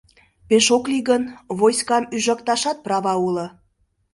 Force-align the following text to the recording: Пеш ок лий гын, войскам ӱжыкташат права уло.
Пеш 0.47 0.65
ок 0.75 0.83
лий 0.91 1.03
гын, 1.09 1.23
войскам 1.59 2.03
ӱжыкташат 2.15 2.77
права 2.85 3.13
уло. 3.27 3.47